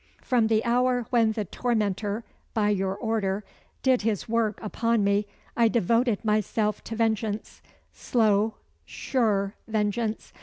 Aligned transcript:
From 0.23 0.47
the 0.47 0.65
hour 0.65 1.05
when 1.11 1.33
the 1.33 1.45
tormentor, 1.45 2.23
by 2.55 2.69
your 2.69 2.95
order, 2.95 3.43
did 3.83 4.01
his 4.01 4.27
work 4.27 4.59
upon 4.59 5.03
me, 5.03 5.27
I 5.55 5.67
devoted 5.67 6.25
myself 6.25 6.83
to 6.85 6.95
vengeance 6.95 7.61
slow, 7.93 8.55
sure 8.83 9.53
vengeance. 9.67 10.33